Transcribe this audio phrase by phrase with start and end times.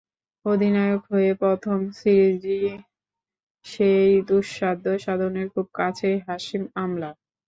[0.45, 2.63] অধিনায়ক হয়ে প্রথম সিরিজই
[3.65, 7.09] সেই দুঃসাধ্য সাধনের খুব কাছে হাশিম আমলা।